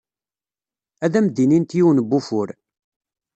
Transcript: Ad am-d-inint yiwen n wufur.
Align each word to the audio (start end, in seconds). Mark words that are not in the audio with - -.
Ad 1.05 1.13
am-d-inint 1.19 1.75
yiwen 1.77 1.97
n 2.03 2.07
wufur. 2.09 2.49